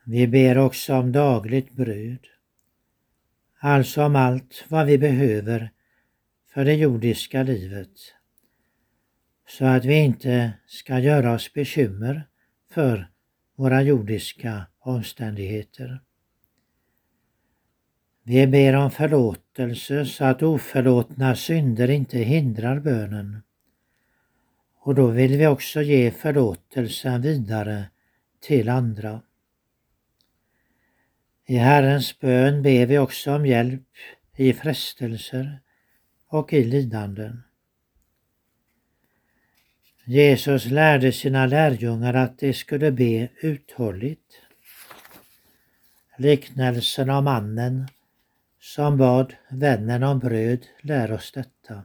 Vi 0.04 0.28
ber 0.28 0.58
också 0.58 0.94
om 0.94 1.12
dagligt 1.12 1.72
bröd, 1.72 2.28
alltså 3.60 4.04
om 4.04 4.16
allt 4.16 4.66
vad 4.68 4.86
vi 4.86 4.98
behöver 4.98 5.72
för 6.54 6.66
det 6.66 6.74
jordiska 6.74 7.44
livet, 7.44 8.19
så 9.50 9.66
att 9.66 9.86
vi 9.86 9.96
inte 9.96 10.54
ska 10.68 11.00
göra 11.00 11.34
oss 11.34 11.54
bekymmer 11.54 12.28
för 12.72 13.12
våra 13.56 13.82
jordiska 13.82 14.66
omständigheter. 14.80 16.00
Vi 18.24 18.48
ber 18.48 18.76
om 18.76 18.92
förlåtelse 18.92 20.06
så 20.06 20.26
att 20.26 20.44
oförlåtna 20.44 21.36
synder 21.36 21.90
inte 21.90 22.18
hindrar 22.18 22.80
bönen. 22.80 23.42
Och 24.80 24.96
då 24.96 25.08
vill 25.08 25.38
vi 25.38 25.48
också 25.48 25.82
ge 25.82 26.12
förlåtelsen 26.12 27.22
vidare 27.22 27.86
till 28.40 28.70
andra. 28.70 29.22
I 31.46 31.56
Herrens 31.56 32.20
bön 32.20 32.62
ber 32.62 32.86
vi 32.86 32.98
också 32.98 33.32
om 33.32 33.46
hjälp 33.46 33.88
i 34.36 34.54
frestelser 34.54 35.60
och 36.28 36.54
i 36.54 36.64
lidanden. 36.64 37.44
Jesus 40.12 40.66
lärde 40.66 41.12
sina 41.12 41.46
lärjungar 41.46 42.14
att 42.14 42.40
de 42.40 42.54
skulle 42.54 42.92
be 42.92 43.30
uthålligt. 43.42 44.42
Liknelsen 46.18 47.10
om 47.10 47.24
mannen 47.24 47.88
som 48.60 48.98
bad 48.98 49.34
vännen 49.50 50.04
om 50.04 50.20
bröd 50.20 50.66
lär 50.82 51.12
oss 51.12 51.32
detta. 51.32 51.84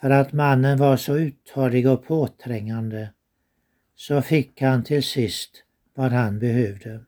För 0.00 0.10
att 0.10 0.32
mannen 0.32 0.78
var 0.78 0.96
så 0.96 1.18
uthållig 1.18 1.88
och 1.88 2.06
påträngande 2.06 3.10
så 3.94 4.22
fick 4.22 4.62
han 4.62 4.84
till 4.84 5.02
sist 5.02 5.64
vad 5.94 6.12
han 6.12 6.38
behövde. 6.38 7.04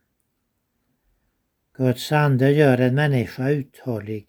Guds 1.77 2.13
ande 2.13 2.51
gör 2.51 2.79
en 2.79 2.95
människa 2.95 3.51
uthållig, 3.51 4.29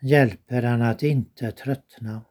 hjälper 0.00 0.62
han 0.62 0.82
att 0.82 1.02
inte 1.02 1.52
tröttna. 1.52 2.24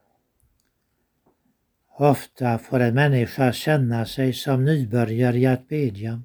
Ofta 2.02 2.58
får 2.58 2.80
en 2.80 2.94
människa 2.94 3.54
känna 3.54 4.06
sig 4.06 4.34
som 4.34 4.66
nybörjare 4.66 5.38
i 5.38 5.46
att 5.46 5.68
bedja. 5.68 6.22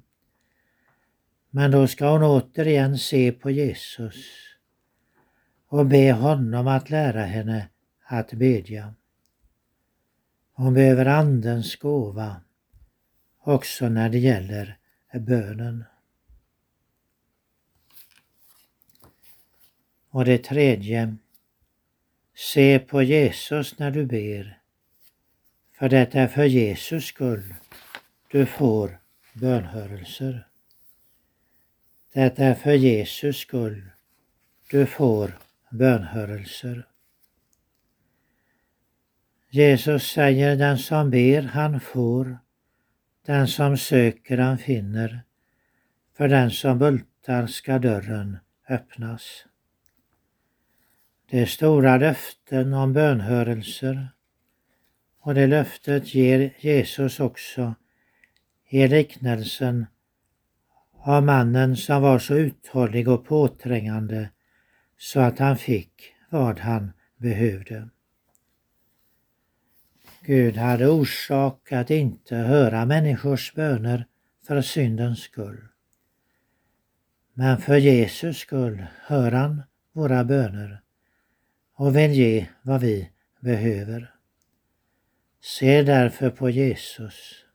Men 1.49 1.71
då 1.71 1.87
ska 1.87 2.11
hon 2.11 2.23
återigen 2.23 2.97
se 2.97 3.31
på 3.31 3.51
Jesus 3.51 4.15
och 5.67 5.85
be 5.85 6.11
honom 6.11 6.67
att 6.67 6.89
lära 6.89 7.25
henne 7.25 7.69
att 8.03 8.33
bedja. 8.33 8.93
Hon 10.53 10.73
behöver 10.73 11.05
Andens 11.05 11.75
gåva 11.75 12.41
också 13.39 13.89
när 13.89 14.09
det 14.09 14.19
gäller 14.19 14.77
bönen. 15.13 15.83
Och 20.09 20.25
det 20.25 20.37
tredje, 20.37 21.15
se 22.35 22.79
på 22.79 23.01
Jesus 23.03 23.79
när 23.79 23.91
du 23.91 24.05
ber. 24.05 24.64
För 25.77 25.89
det 25.89 26.15
är 26.15 26.27
för 26.27 26.45
Jesus 26.45 27.05
skull 27.05 27.53
du 28.31 28.45
får 28.45 28.99
bönhörelser. 29.33 30.47
Det 32.13 32.39
är 32.39 32.53
för 32.53 32.73
Jesus 32.73 33.37
skull 33.37 33.89
du 34.69 34.85
får 34.85 35.39
bönhörelser. 35.69 36.87
Jesus 39.49 40.11
säger 40.11 40.55
den 40.55 40.77
som 40.77 41.09
ber 41.09 41.41
han 41.41 41.79
får, 41.79 42.37
den 43.25 43.47
som 43.47 43.77
söker 43.77 44.37
han 44.37 44.57
finner, 44.57 45.23
för 46.17 46.27
den 46.27 46.51
som 46.51 46.79
bultar 46.79 47.47
ska 47.47 47.79
dörren 47.79 48.37
öppnas. 48.69 49.45
Det 51.29 51.39
är 51.39 51.45
stora 51.45 51.97
löften 51.97 52.73
om 52.73 52.93
bönhörelser 52.93 54.14
och 55.25 55.35
det 55.35 55.47
löftet 55.47 56.15
ger 56.15 56.53
Jesus 56.59 57.19
också 57.19 57.75
i 58.69 58.87
liknelsen 58.87 59.85
av 60.93 61.23
mannen 61.23 61.77
som 61.77 62.01
var 62.01 62.19
så 62.19 62.35
uthållig 62.35 63.07
och 63.07 63.25
påträngande 63.25 64.29
så 64.97 65.19
att 65.19 65.39
han 65.39 65.57
fick 65.57 66.13
vad 66.29 66.59
han 66.59 66.91
behövde. 67.17 67.89
Gud 70.21 70.57
hade 70.57 70.89
orsak 70.89 71.71
att 71.71 71.89
inte 71.89 72.35
höra 72.35 72.85
människors 72.85 73.53
böner 73.53 74.07
för 74.47 74.61
syndens 74.61 75.19
skull. 75.19 75.67
Men 77.33 77.57
för 77.57 77.77
Jesus 77.77 78.37
skull 78.37 78.85
hör 79.01 79.31
han 79.31 79.63
våra 79.93 80.23
böner 80.23 80.81
och 81.75 81.95
vill 81.95 82.11
ge 82.11 82.47
vad 82.61 82.81
vi 82.81 83.09
behöver. 83.39 84.14
Se 85.47 85.83
därför 85.83 86.29
på 86.29 86.49
Jesus. 86.49 87.45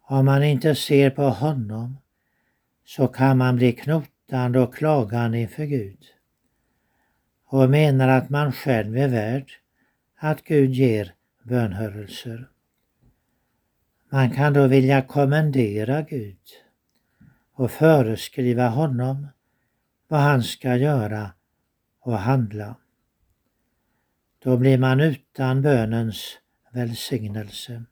Om 0.00 0.24
man 0.24 0.42
inte 0.42 0.74
ser 0.74 1.10
på 1.10 1.22
honom 1.22 1.96
så 2.84 3.08
kan 3.08 3.38
man 3.38 3.56
bli 3.56 3.72
knotande 3.72 4.60
och 4.60 4.74
klagande 4.74 5.38
inför 5.38 5.64
Gud 5.64 6.04
och 7.46 7.70
menar 7.70 8.08
att 8.08 8.30
man 8.30 8.52
själv 8.52 8.96
är 8.96 9.08
värd 9.08 9.52
att 10.16 10.44
Gud 10.44 10.70
ger 10.70 11.14
bönhörelser. 11.42 12.48
Man 14.10 14.30
kan 14.30 14.52
då 14.52 14.66
vilja 14.66 15.02
kommendera 15.02 16.02
Gud 16.02 16.42
och 17.54 17.70
föreskriva 17.70 18.68
honom 18.68 19.28
vad 20.08 20.20
han 20.20 20.42
ska 20.42 20.76
göra 20.76 21.30
och 22.00 22.18
handla. 22.18 22.76
Då 24.44 24.56
blir 24.56 24.78
man 24.78 25.00
utan 25.00 25.62
bönens 25.62 26.38
välsignelse. 26.72 27.84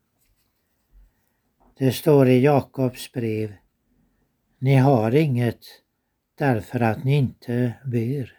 Det 1.79 1.93
står 1.93 2.29
i 2.29 2.41
Jakobs 2.41 3.13
brev, 3.13 3.53
ni 4.59 4.77
har 4.77 5.15
inget 5.15 5.67
därför 6.39 6.81
att 6.81 7.05
ni 7.05 7.17
inte 7.17 7.75
ber. 7.85 8.39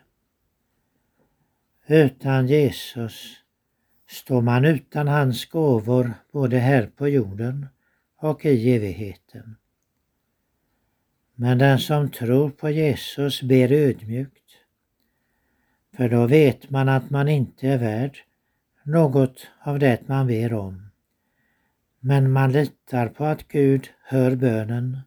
Utan 1.88 2.48
Jesus 2.48 3.36
står 4.08 4.42
man 4.42 4.66
utan 4.66 5.08
hans 5.08 5.46
gåvor 5.46 6.14
både 6.32 6.58
här 6.58 6.86
på 6.86 7.08
jorden 7.08 7.68
och 8.18 8.46
i 8.46 8.76
evigheten. 8.76 9.56
Men 11.36 11.58
den 11.58 11.80
som 11.80 12.12
tror 12.12 12.50
på 12.50 12.70
Jesus 12.70 13.42
ber 13.42 13.72
ödmjukt 13.72 14.43
för 15.98 16.10
då 16.10 16.28
vet 16.28 16.70
man 16.70 16.90
att 16.90 17.10
man 17.10 17.28
inte 17.28 17.68
är 17.68 17.78
värd 17.78 18.18
något 18.84 19.48
av 19.64 19.80
det 19.80 20.08
man 20.08 20.28
ber 20.28 20.54
om. 20.54 20.90
Men 22.00 22.32
man 22.32 22.52
litar 22.52 23.08
på 23.08 23.26
att 23.26 23.48
Gud 23.48 23.90
hör 24.04 24.36
bönen 24.36 25.00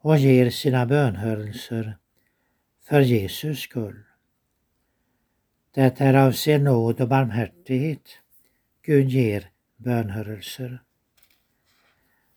och 0.00 0.18
ger 0.18 0.50
sina 0.50 0.86
bönhörelser 0.86 1.96
för 2.84 3.00
Jesus 3.00 3.58
skull. 3.58 4.02
Det 5.74 6.00
är 6.00 6.14
av 6.14 6.32
sin 6.32 6.64
nåd 6.64 7.00
och 7.00 7.08
barmhärtighet 7.08 8.18
Gud 8.82 9.08
ger 9.08 9.50
bönhörelser. 9.76 10.82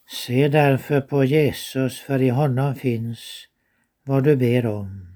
Se 0.08 0.48
därför 0.48 1.02
på 1.02 1.24
Jesus, 1.24 2.00
för 2.00 2.22
i 2.22 2.30
honom 2.30 2.76
finns 2.76 3.48
vad 4.04 4.24
du 4.24 4.36
ber 4.36 4.66
om 4.66 5.15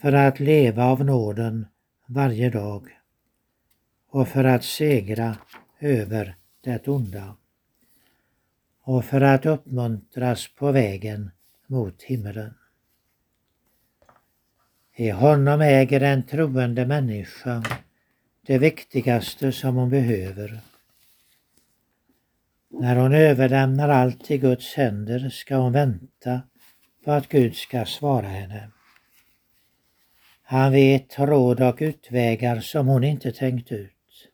för 0.00 0.12
att 0.12 0.40
leva 0.40 0.84
av 0.84 1.04
nåden 1.04 1.66
varje 2.06 2.50
dag 2.50 2.88
och 4.10 4.28
för 4.28 4.44
att 4.44 4.64
segra 4.64 5.36
över 5.80 6.36
det 6.60 6.88
onda 6.88 7.36
och 8.82 9.04
för 9.04 9.20
att 9.20 9.46
uppmuntras 9.46 10.48
på 10.48 10.72
vägen 10.72 11.30
mot 11.66 12.02
himmelen. 12.02 12.54
I 14.96 15.10
honom 15.10 15.60
äger 15.60 16.00
en 16.00 16.22
troende 16.22 16.86
människa 16.86 17.62
det 18.46 18.58
viktigaste 18.58 19.52
som 19.52 19.76
hon 19.76 19.90
behöver. 19.90 20.60
När 22.70 22.96
hon 22.96 23.12
överlämnar 23.12 23.88
allt 23.88 24.24
till 24.24 24.40
Guds 24.40 24.74
händer 24.74 25.30
ska 25.30 25.56
hon 25.56 25.72
vänta 25.72 26.40
på 27.04 27.12
att 27.12 27.28
Gud 27.28 27.56
ska 27.56 27.84
svara 27.84 28.26
henne. 28.26 28.70
Han 30.50 30.72
vet 30.72 31.18
råd 31.18 31.60
och 31.60 31.78
utvägar 31.80 32.60
som 32.60 32.88
hon 32.88 33.04
inte 33.04 33.32
tänkt 33.32 33.72
ut. 33.72 34.28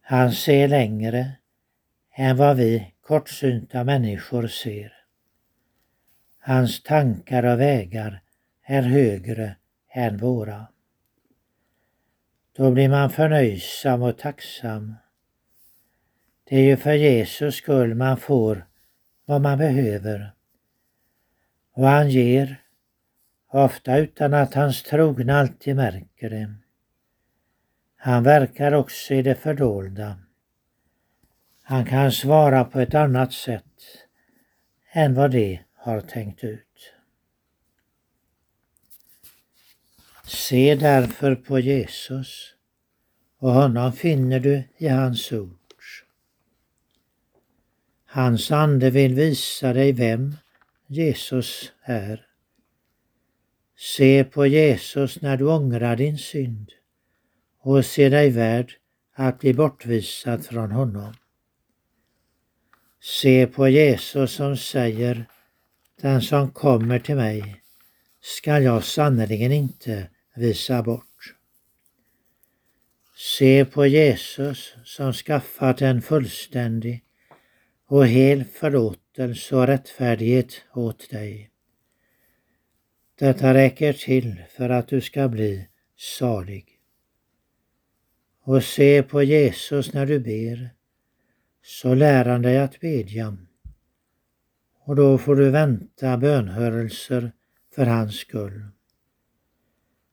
Han 0.00 0.32
ser 0.32 0.68
längre 0.68 1.32
än 2.14 2.36
vad 2.36 2.56
vi 2.56 2.94
kortsynta 3.00 3.84
människor 3.84 4.46
ser. 4.46 4.92
Hans 6.38 6.82
tankar 6.82 7.44
och 7.44 7.60
vägar 7.60 8.22
är 8.62 8.82
högre 8.82 9.56
än 9.92 10.16
våra. 10.16 10.66
Då 12.56 12.70
blir 12.70 12.88
man 12.88 13.10
förnöjsam 13.10 14.02
och 14.02 14.18
tacksam. 14.18 14.94
Det 16.44 16.56
är 16.56 16.64
ju 16.64 16.76
för 16.76 16.94
Jesus 16.94 17.54
skull 17.54 17.94
man 17.94 18.16
får 18.16 18.66
vad 19.24 19.40
man 19.40 19.58
behöver. 19.58 20.32
Och 21.72 21.86
han 21.86 22.10
ger, 22.10 22.59
ofta 23.50 23.98
utan 23.98 24.34
att 24.34 24.54
hans 24.54 24.82
trogna 24.82 25.40
alltid 25.40 25.76
märker 25.76 26.30
det. 26.30 26.54
Han 27.96 28.22
verkar 28.22 28.72
också 28.72 29.14
i 29.14 29.22
det 29.22 29.34
fördolda. 29.34 30.18
Han 31.62 31.84
kan 31.84 32.12
svara 32.12 32.64
på 32.64 32.80
ett 32.80 32.94
annat 32.94 33.32
sätt 33.32 33.64
än 34.92 35.14
vad 35.14 35.30
de 35.30 35.60
har 35.74 36.00
tänkt 36.00 36.44
ut. 36.44 36.92
Se 40.24 40.74
därför 40.74 41.34
på 41.34 41.58
Jesus 41.58 42.54
och 43.38 43.52
honom 43.52 43.92
finner 43.92 44.40
du 44.40 44.64
i 44.76 44.88
hans 44.88 45.32
ord. 45.32 45.56
Hans 48.12 48.50
ande 48.50 48.90
vill 48.90 49.14
visa 49.14 49.72
dig 49.72 49.92
vem 49.92 50.36
Jesus 50.86 51.72
är. 51.82 52.29
Se 53.82 54.24
på 54.24 54.46
Jesus 54.46 55.20
när 55.22 55.36
du 55.36 55.44
ångrar 55.44 55.96
din 55.96 56.18
synd 56.18 56.72
och 57.60 57.84
se 57.86 58.08
dig 58.08 58.30
värd 58.30 58.72
att 59.14 59.38
bli 59.38 59.54
bortvisad 59.54 60.44
från 60.44 60.70
honom. 60.70 61.14
Se 63.02 63.46
på 63.46 63.68
Jesus 63.68 64.32
som 64.32 64.56
säger, 64.56 65.26
den 66.00 66.22
som 66.22 66.50
kommer 66.50 66.98
till 66.98 67.16
mig 67.16 67.62
skall 68.20 68.62
jag 68.62 68.84
sannerligen 68.84 69.52
inte 69.52 70.10
visa 70.34 70.82
bort. 70.82 71.34
Se 73.16 73.64
på 73.64 73.86
Jesus 73.86 74.74
som 74.84 75.12
skaffat 75.12 75.82
en 75.82 76.02
fullständig 76.02 77.04
och 77.86 78.06
hel 78.06 78.44
förlåtelse 78.44 79.56
och 79.56 79.66
rättfärdighet 79.66 80.64
åt 80.74 81.10
dig. 81.10 81.49
Detta 83.20 83.54
räcker 83.54 83.92
till 83.92 84.42
för 84.50 84.70
att 84.70 84.88
du 84.88 85.00
ska 85.00 85.28
bli 85.28 85.68
salig. 85.96 86.80
Och 88.42 88.64
se 88.64 89.02
på 89.02 89.22
Jesus 89.22 89.92
när 89.92 90.06
du 90.06 90.20
ber, 90.20 90.70
så 91.62 91.94
lär 91.94 92.24
han 92.24 92.42
dig 92.42 92.58
att 92.58 92.80
bedja. 92.80 93.36
Och 94.84 94.96
då 94.96 95.18
får 95.18 95.36
du 95.36 95.50
vänta 95.50 96.16
bönhörelser 96.16 97.32
för 97.74 97.86
hans 97.86 98.16
skull. 98.16 98.62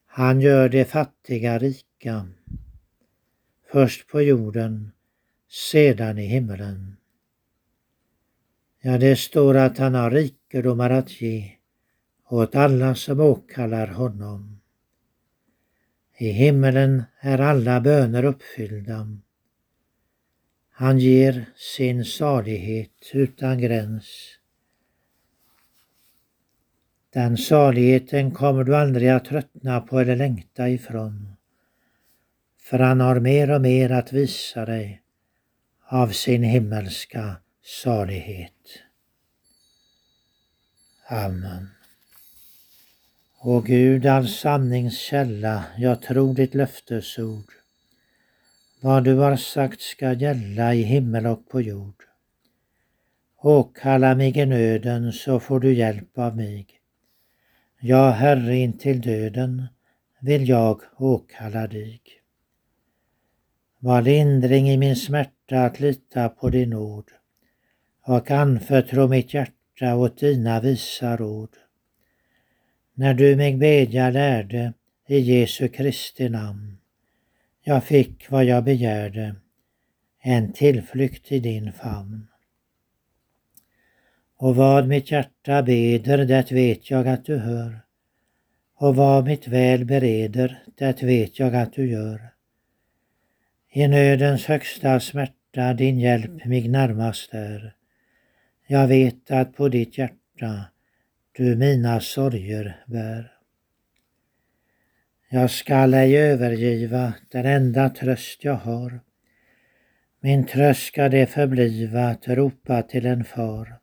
Han 0.05 0.41
gör 0.41 0.69
de 0.69 0.85
fattiga 0.85 1.59
rika, 1.59 2.27
först 3.71 4.07
på 4.07 4.21
jorden, 4.21 4.91
sedan 5.49 6.17
i 6.17 6.25
himmelen. 6.25 6.97
Ja, 8.81 8.97
det 8.97 9.15
står 9.15 9.57
att 9.57 9.77
han 9.77 9.93
har 9.93 10.11
rikedomar 10.11 10.89
att 10.89 11.21
ge 11.21 11.56
åt 12.29 12.55
alla 12.55 12.95
som 12.95 13.19
åkallar 13.19 13.87
honom. 13.87 14.59
I 16.17 16.29
himmelen 16.29 17.03
är 17.19 17.39
alla 17.39 17.81
böner 17.81 18.23
uppfyllda. 18.23 19.07
Han 20.69 20.99
ger 20.99 21.45
sin 21.55 22.05
salighet 22.05 23.11
utan 23.13 23.59
gräns. 23.59 24.37
Den 27.09 27.37
saligheten 27.37 28.31
kommer 28.31 28.63
du 28.63 28.75
aldrig 28.75 29.09
att 29.09 29.25
tröttna 29.25 29.81
på 29.81 29.99
eller 29.99 30.15
längta 30.15 30.69
ifrån. 30.69 31.35
För 32.59 32.79
han 32.79 32.99
har 32.99 33.19
mer 33.19 33.51
och 33.51 33.61
mer 33.61 33.91
att 33.91 34.13
visa 34.13 34.65
dig 34.65 35.01
av 35.87 36.07
sin 36.07 36.43
himmelska 36.43 37.35
salighet. 37.63 38.83
Amen. 41.09 41.76
O 43.39 43.61
Gud, 43.61 44.05
all 44.05 44.27
sanningskälla, 44.27 45.63
jag 45.77 46.01
tror 46.01 46.33
ditt 46.33 46.55
löftesord. 46.55 47.51
Vad 48.81 49.03
du 49.03 49.15
har 49.15 49.35
sagt 49.35 49.81
ska 49.81 50.13
gälla 50.13 50.73
i 50.73 50.81
himmel 50.81 51.25
och 51.27 51.49
på 51.49 51.61
jord. 51.61 52.03
Åkalla 53.41 54.15
mig 54.15 54.37
i 54.37 54.45
nöden 54.45 55.13
så 55.13 55.39
får 55.39 55.59
du 55.59 55.73
hjälp 55.73 56.17
av 56.17 56.35
mig. 56.35 56.67
Ja, 57.79 58.09
Herre, 58.09 58.55
in 58.55 58.77
till 58.77 59.01
döden 59.01 59.67
vill 60.21 60.49
jag 60.49 60.81
åkalla 60.97 61.67
dig. 61.67 62.01
Var 63.79 64.01
lindring 64.01 64.69
i 64.69 64.77
min 64.77 64.95
smärta 64.95 65.65
att 65.65 65.79
lita 65.79 66.29
på 66.29 66.49
din 66.49 66.73
ord 66.73 67.11
och 68.01 68.31
anförtro 68.31 69.07
mitt 69.07 69.33
hjärta 69.33 69.95
åt 69.95 70.17
dina 70.17 70.59
visa 70.59 71.17
råd. 71.17 71.49
När 72.99 73.13
du 73.13 73.35
mig 73.35 73.57
bedja 73.57 74.09
lärde 74.09 74.73
i 75.07 75.19
Jesu 75.19 75.67
Kristi 75.67 76.29
namn. 76.29 76.77
Jag 77.63 77.83
fick 77.83 78.31
vad 78.31 78.45
jag 78.45 78.63
begärde, 78.63 79.35
en 80.21 80.53
tillflykt 80.53 81.31
i 81.31 81.39
din 81.39 81.71
famn. 81.71 82.27
Och 84.37 84.55
vad 84.55 84.87
mitt 84.87 85.11
hjärta 85.11 85.63
beder, 85.63 86.17
det 86.17 86.51
vet 86.51 86.91
jag 86.91 87.07
att 87.07 87.25
du 87.25 87.37
hör. 87.37 87.79
Och 88.75 88.95
vad 88.95 89.25
mitt 89.25 89.47
väl 89.47 89.85
bereder, 89.85 90.63
det 90.77 91.03
vet 91.03 91.39
jag 91.39 91.55
att 91.55 91.73
du 91.73 91.89
gör. 91.89 92.33
I 93.71 93.87
nödens 93.87 94.45
högsta 94.45 94.99
smärta 94.99 95.73
din 95.73 95.99
hjälp 95.99 96.45
mig 96.45 96.67
närmast 96.67 97.33
är. 97.33 97.73
Jag 98.67 98.87
vet 98.87 99.31
att 99.31 99.55
på 99.55 99.69
ditt 99.69 99.97
hjärta 99.97 100.65
du 101.37 101.55
mina 101.55 101.99
sorger 101.99 102.83
bär. 102.87 103.31
Jag 105.29 105.51
skall 105.51 105.93
ej 105.93 106.17
övergiva 106.17 107.13
den 107.31 107.45
enda 107.45 107.89
tröst 107.89 108.43
jag 108.43 108.53
har. 108.53 108.99
Min 110.19 110.45
tröst 110.45 110.87
ska 110.87 111.09
det 111.09 111.27
förbliva 111.27 112.07
att 112.07 112.27
ropa 112.27 112.81
till 112.81 113.05
en 113.05 113.23
far. 113.23 113.79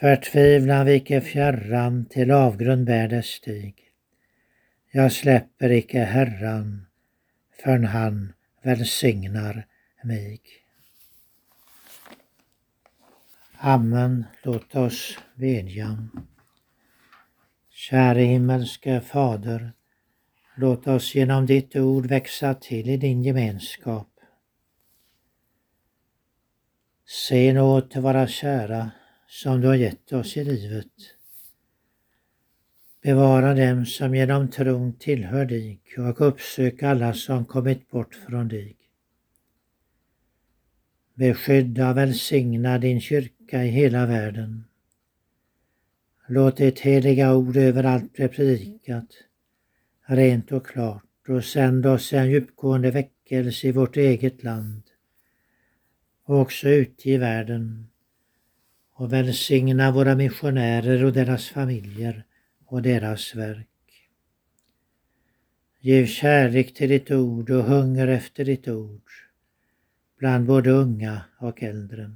Förtvivlan 0.00 0.86
viker 0.86 1.20
fjärran, 1.20 2.04
till 2.04 2.30
avgrund 2.30 2.86
bär 2.86 3.08
det 3.08 3.22
stig. 3.22 3.74
Jag 4.90 5.12
släpper 5.12 5.70
icke 5.70 6.00
Herran, 6.00 6.86
förrän 7.62 7.84
han 7.84 8.32
välsignar 8.62 9.66
mig. 10.04 10.40
Amen. 13.66 14.24
Låt 14.42 14.74
oss 14.74 15.18
bedja. 15.34 16.08
Käre 17.70 18.20
himmelske 18.20 19.00
Fader, 19.00 19.72
låt 20.56 20.86
oss 20.86 21.14
genom 21.14 21.46
ditt 21.46 21.76
ord 21.76 22.06
växa 22.06 22.54
till 22.54 22.88
i 22.90 22.96
din 22.96 23.22
gemenskap. 23.22 24.08
Se 27.06 27.52
nu 27.52 27.80
till 27.80 28.00
våra 28.00 28.26
kära 28.26 28.90
som 29.28 29.60
du 29.60 29.66
har 29.66 29.74
gett 29.74 30.12
oss 30.12 30.36
i 30.36 30.44
livet. 30.44 30.92
Bevara 33.02 33.54
dem 33.54 33.86
som 33.86 34.14
genom 34.14 34.48
tron 34.48 34.92
tillhör 34.98 35.44
dig 35.44 35.80
och 35.98 36.20
uppsök 36.20 36.82
alla 36.82 37.14
som 37.14 37.44
kommit 37.44 37.90
bort 37.90 38.14
från 38.14 38.48
dig. 38.48 38.85
Beskydda 41.18 41.90
och 41.90 41.96
välsigna 41.96 42.78
din 42.78 43.00
kyrka 43.00 43.64
i 43.64 43.68
hela 43.68 44.06
världen. 44.06 44.64
Låt 46.28 46.56
ditt 46.56 46.80
heliga 46.80 47.34
ord 47.34 47.56
överallt 47.56 48.12
bli 48.12 48.28
predikat, 48.28 49.06
rent 50.06 50.52
och 50.52 50.66
klart 50.66 51.28
och 51.28 51.44
sänd 51.44 51.86
oss 51.86 52.12
en 52.12 52.30
djupgående 52.30 52.90
väckelse 52.90 53.68
i 53.68 53.72
vårt 53.72 53.96
eget 53.96 54.42
land 54.42 54.82
och 56.24 56.40
också 56.40 56.68
ute 56.68 57.10
i 57.10 57.16
världen 57.16 57.88
och 58.92 59.12
välsigna 59.12 59.92
våra 59.92 60.14
missionärer 60.14 61.04
och 61.04 61.12
deras 61.12 61.48
familjer 61.48 62.24
och 62.66 62.82
deras 62.82 63.34
verk. 63.34 63.68
Giv 65.80 66.06
kärlek 66.06 66.74
till 66.74 66.88
ditt 66.88 67.10
ord 67.10 67.50
och 67.50 67.64
hunger 67.64 68.08
efter 68.08 68.44
ditt 68.44 68.68
ord 68.68 69.25
bland 70.18 70.46
både 70.46 70.70
unga 70.70 71.24
och 71.38 71.62
äldre. 71.62 72.10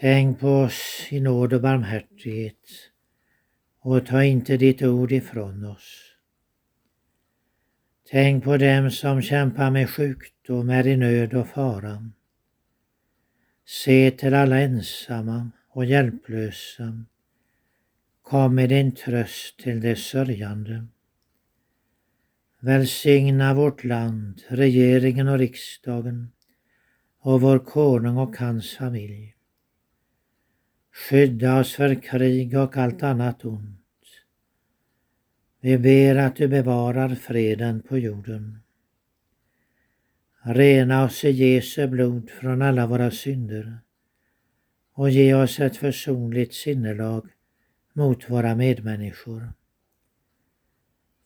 Tänk 0.00 0.40
på 0.40 0.48
oss 0.48 1.06
i 1.10 1.20
nåd 1.20 1.52
och 1.52 1.60
barmhärtighet 1.60 2.90
och 3.80 4.06
ta 4.06 4.24
inte 4.24 4.56
ditt 4.56 4.82
ord 4.82 5.12
ifrån 5.12 5.64
oss. 5.64 6.12
Tänk 8.10 8.44
på 8.44 8.56
dem 8.56 8.90
som 8.90 9.22
kämpar 9.22 9.70
med 9.70 9.90
sjukdom, 9.90 10.70
är 10.70 10.86
i 10.86 10.96
nöd 10.96 11.34
och 11.34 11.48
fara. 11.48 12.10
Se 13.64 14.10
till 14.10 14.34
alla 14.34 14.60
ensamma 14.60 15.50
och 15.68 15.84
hjälplösa. 15.84 17.04
Kom 18.22 18.54
med 18.54 18.68
din 18.68 18.94
tröst 18.94 19.58
till 19.58 19.80
de 19.80 19.96
sörjande. 19.96 20.86
Välsigna 22.64 23.54
vårt 23.54 23.84
land, 23.84 24.42
regeringen 24.48 25.28
och 25.28 25.38
riksdagen 25.38 26.32
och 27.20 27.40
vår 27.40 27.58
konung 27.58 28.16
och 28.16 28.36
hans 28.36 28.76
familj. 28.76 29.34
Skydda 30.92 31.60
oss 31.60 31.74
för 31.74 32.02
krig 32.02 32.58
och 32.58 32.76
allt 32.76 33.02
annat 33.02 33.44
ont. 33.44 34.06
Vi 35.60 35.78
ber 35.78 36.16
att 36.16 36.36
du 36.36 36.48
bevarar 36.48 37.14
freden 37.14 37.82
på 37.82 37.98
jorden. 37.98 38.58
Rena 40.42 41.04
oss 41.04 41.24
i 41.24 41.30
Jesu 41.30 41.86
blod 41.86 42.30
från 42.30 42.62
alla 42.62 42.86
våra 42.86 43.10
synder 43.10 43.78
och 44.94 45.10
ge 45.10 45.34
oss 45.34 45.60
ett 45.60 45.76
försonligt 45.76 46.54
sinnelag 46.54 47.28
mot 47.92 48.30
våra 48.30 48.54
medmänniskor. 48.54 49.52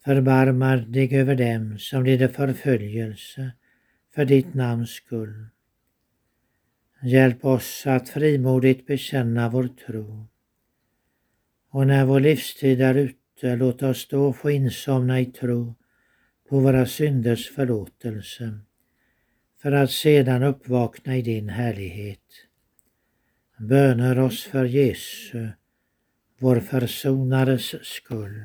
Förbarmar 0.07 0.77
dig 0.77 1.17
över 1.17 1.35
dem 1.35 1.79
som 1.79 2.05
lider 2.05 2.29
förföljelse 2.29 3.53
för 4.15 4.25
ditt 4.25 4.55
namns 4.55 4.91
skull. 4.91 5.47
Hjälp 7.03 7.45
oss 7.45 7.87
att 7.87 8.09
frimodigt 8.09 8.87
bekänna 8.87 9.49
vår 9.49 9.69
tro. 9.87 10.27
Och 11.71 11.87
när 11.87 12.05
vår 12.05 12.21
livstid 12.21 12.81
är 12.81 12.95
ute, 12.95 13.57
låt 13.57 13.83
oss 13.83 14.09
då 14.09 14.33
få 14.33 14.51
insomna 14.51 15.21
i 15.21 15.27
tro 15.27 15.75
på 16.49 16.61
våra 16.61 16.87
synders 16.87 17.51
förlåtelse, 17.51 18.59
för 19.63 19.73
att 19.73 19.91
sedan 19.91 20.43
uppvakna 20.43 21.17
i 21.17 21.23
din 21.23 21.49
härlighet. 21.49 22.47
Böner 23.59 24.19
oss 24.19 24.45
för 24.45 24.65
Jesu, 24.65 25.49
vår 26.39 26.61
försonares 26.61 27.87
skull. 27.87 28.45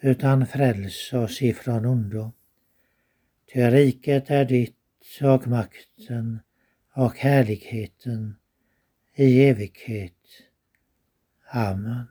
utan 0.00 0.46
fräls 0.46 1.12
oss 1.12 1.42
ifrån 1.42 1.84
ondo. 1.84 2.32
Ty 3.52 3.60
riket 3.60 4.30
är 4.30 4.44
ditt 4.44 4.74
och 5.22 5.46
makten 5.46 6.40
och 6.94 7.16
härligheten 7.16 8.36
i 9.14 9.48
evighet. 9.48 10.12
Amen. 11.50 12.06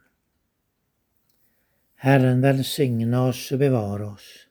Herren 1.95 2.41
välsigna 2.41 3.27
oss 3.27 3.51
och 3.51 3.59
bevara 3.59 4.07
oss. 4.07 4.47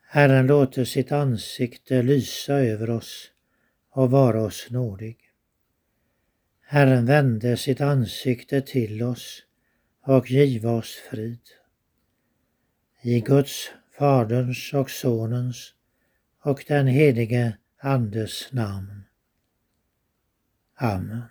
Herren 0.00 0.46
låter 0.46 0.84
sitt 0.84 1.12
ansikte 1.12 2.02
lysa 2.02 2.54
över 2.54 2.90
oss 2.90 3.30
och 3.90 4.10
vara 4.10 4.42
oss 4.42 4.66
nådig. 4.70 5.18
Herren 6.60 7.06
vände 7.06 7.56
sitt 7.56 7.80
ansikte 7.80 8.60
till 8.60 9.02
oss 9.02 9.42
och 10.02 10.30
giva 10.30 10.70
oss 10.70 10.94
frid. 11.10 11.40
I 13.04 13.20
Guds, 13.20 13.70
Faderns 13.98 14.72
och 14.74 14.90
Sonens 14.90 15.74
och 16.42 16.64
den 16.68 16.86
helige 16.86 17.56
Andes 17.80 18.52
namn. 18.52 19.04
Amen. 20.74 21.22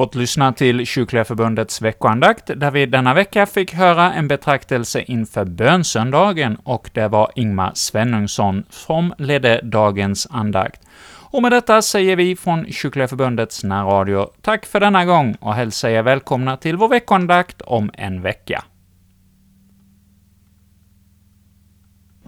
Fått 0.00 0.14
lyssna 0.14 0.52
till 0.52 0.86
Kyrkliga 0.86 1.24
Förbundets 1.24 1.82
veckoandakt, 1.82 2.50
där 2.56 2.70
vi 2.70 2.86
denna 2.86 3.14
vecka 3.14 3.46
fick 3.46 3.74
höra 3.74 4.12
en 4.12 4.28
betraktelse 4.28 5.02
inför 5.06 5.44
bönsöndagen, 5.44 6.56
och 6.64 6.90
det 6.94 7.08
var 7.08 7.30
Ingmar 7.34 7.72
Svenungsson 7.74 8.64
som 8.70 9.14
ledde 9.18 9.60
dagens 9.62 10.26
andakt. 10.30 10.80
Och 11.06 11.42
med 11.42 11.52
detta 11.52 11.82
säger 11.82 12.16
vi 12.16 12.36
från 12.36 12.72
Kyrkliga 12.72 13.08
Förbundets 13.08 13.64
närradio 13.64 14.26
tack 14.42 14.66
för 14.66 14.80
denna 14.80 15.04
gång 15.04 15.36
och 15.40 15.54
hälsar 15.54 15.88
er 15.88 16.02
välkomna 16.02 16.56
till 16.56 16.76
vår 16.76 16.88
veckoandakt 16.88 17.62
om 17.62 17.90
en 17.94 18.22
vecka. 18.22 18.64